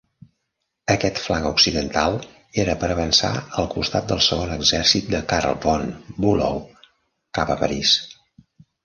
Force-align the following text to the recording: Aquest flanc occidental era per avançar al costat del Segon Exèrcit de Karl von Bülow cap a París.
Aquest 0.91 1.19
flanc 1.23 1.49
occidental 1.49 2.15
era 2.63 2.75
per 2.83 2.89
avançar 2.95 3.31
al 3.63 3.67
costat 3.73 4.07
del 4.13 4.23
Segon 4.29 4.55
Exèrcit 4.55 5.13
de 5.17 5.21
Karl 5.35 5.61
von 5.67 5.85
Bülow 6.25 6.59
cap 7.41 7.53
a 7.53 7.59
París. 7.61 7.93